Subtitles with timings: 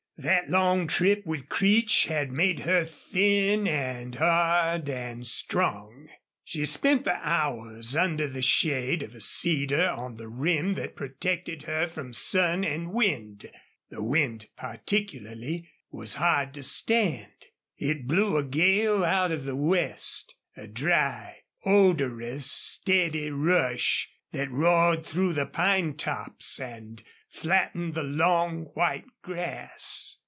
[0.17, 6.09] That long trip with Creech had made her thin and hard and strong.
[6.43, 11.63] She spent the hours under the shade of a cedar on the rim that protected
[11.63, 13.49] her from sun and wind.
[13.89, 17.47] The wind, particularly, was hard to stand.
[17.79, 25.03] It blew a gale out of the west, a dry, odorous, steady rush that roared
[25.03, 30.17] through the pine tops and flattened the long, white grass.